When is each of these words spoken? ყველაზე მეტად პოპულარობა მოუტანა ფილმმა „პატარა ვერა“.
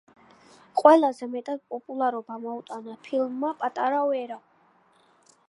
ყველაზე 0.81 1.29
მეტად 1.33 1.61
პოპულარობა 1.73 2.39
მოუტანა 2.47 2.97
ფილმმა 3.09 3.53
„პატარა 3.61 4.03
ვერა“. 4.15 4.41